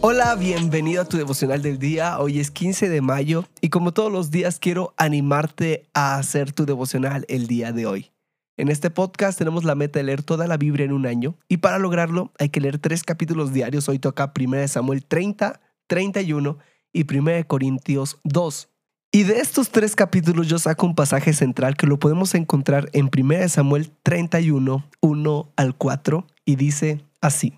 [0.00, 2.20] Hola, bienvenido a tu devocional del día.
[2.20, 6.64] Hoy es 15 de mayo y como todos los días quiero animarte a hacer tu
[6.66, 8.12] devocional el día de hoy.
[8.56, 11.56] En este podcast tenemos la meta de leer toda la Biblia en un año y
[11.56, 13.88] para lograrlo hay que leer tres capítulos diarios.
[13.88, 16.58] Hoy toca 1 Samuel 30, 31
[16.92, 18.68] y 1 Corintios 2.
[19.10, 23.10] Y de estos tres capítulos yo saco un pasaje central que lo podemos encontrar en
[23.12, 27.57] 1 Samuel 31, 1 al 4 y dice así.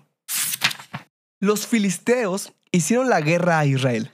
[1.41, 4.11] Los filisteos hicieron la guerra a Israel.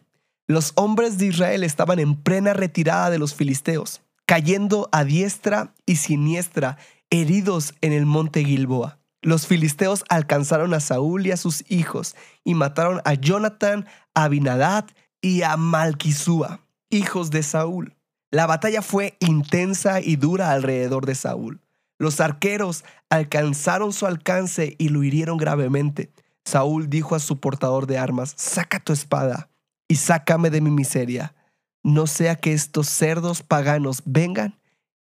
[0.48, 5.98] Los hombres de Israel estaban en plena retirada de los filisteos, cayendo a diestra y
[5.98, 6.78] siniestra,
[7.10, 9.00] heridos en el monte Gilboa.
[9.22, 14.86] Los filisteos alcanzaron a Saúl y a sus hijos y mataron a Jonathan, a Abinadad
[15.20, 17.98] y a Malquisúa, hijos de Saúl.
[18.32, 21.60] La batalla fue intensa y dura alrededor de Saúl.
[22.00, 26.10] Los arqueros alcanzaron su alcance y lo hirieron gravemente.
[26.48, 29.50] Saúl dijo a su portador de armas, saca tu espada
[29.90, 31.36] y sácame de mi miseria,
[31.84, 34.58] no sea que estos cerdos paganos vengan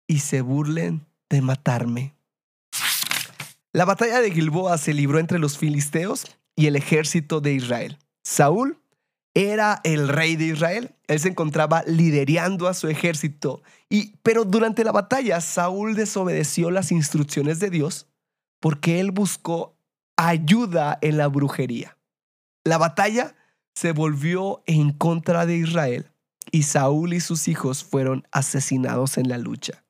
[0.08, 2.14] y se burlen de matarme.
[3.72, 7.96] La batalla de Gilboa se libró entre los filisteos y el ejército de Israel.
[8.24, 8.80] Saúl
[9.32, 10.96] era el rey de Israel.
[11.06, 13.62] Él se encontraba liderando a su ejército.
[13.88, 18.08] Y, pero durante la batalla, Saúl desobedeció las instrucciones de Dios
[18.58, 19.75] porque él buscó
[20.16, 21.96] ayuda en la brujería.
[22.64, 23.36] La batalla
[23.74, 26.10] se volvió en contra de Israel
[26.50, 29.84] y Saúl y sus hijos fueron asesinados en la lucha.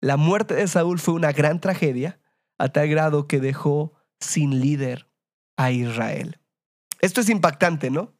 [0.00, 2.20] La muerte de Saúl fue una gran tragedia
[2.58, 5.08] a tal grado que dejó sin líder
[5.56, 6.38] a Israel.
[7.00, 8.12] Esto es impactante, ¿no?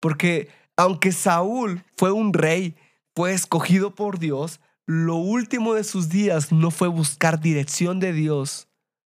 [0.00, 2.76] Porque aunque Saúl fue un rey,
[3.14, 8.68] fue escogido por Dios, lo último de sus días no fue buscar dirección de Dios,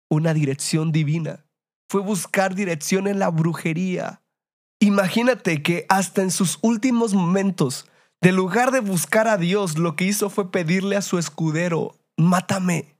[0.09, 1.45] una dirección divina
[1.89, 4.21] fue buscar dirección en la brujería.
[4.79, 7.87] Imagínate que hasta en sus últimos momentos,
[8.21, 12.95] de lugar de buscar a Dios, lo que hizo fue pedirle a su escudero, mátame.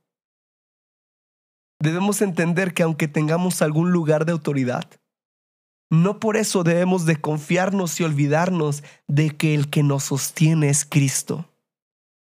[1.79, 4.89] Debemos entender que aunque tengamos algún lugar de autoridad,
[5.91, 10.83] no por eso debemos de confiarnos y olvidarnos de que el que nos sostiene es
[10.83, 11.47] Cristo.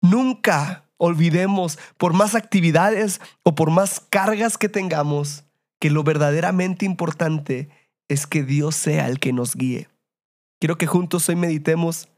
[0.02, 5.44] Nunca olvidemos, por más actividades o por más cargas que tengamos,
[5.78, 7.68] que lo verdaderamente importante
[8.08, 9.88] es que Dios sea el que nos guíe.
[10.60, 12.08] Quiero que juntos hoy meditemos,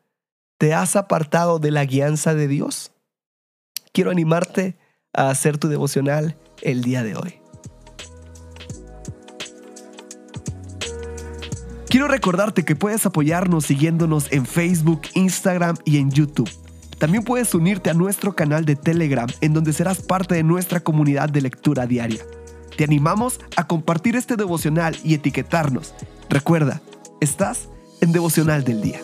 [0.58, 2.92] ¿te has apartado de la guianza de Dios?
[3.92, 4.76] Quiero animarte
[5.12, 7.34] a hacer tu devocional el día de hoy.
[11.88, 16.48] Quiero recordarte que puedes apoyarnos siguiéndonos en Facebook, Instagram y en YouTube.
[16.98, 21.30] También puedes unirte a nuestro canal de Telegram en donde serás parte de nuestra comunidad
[21.30, 22.20] de lectura diaria.
[22.80, 25.92] Te animamos a compartir este devocional y etiquetarnos.
[26.30, 26.80] Recuerda,
[27.20, 27.68] estás
[28.00, 29.02] en devocional del día.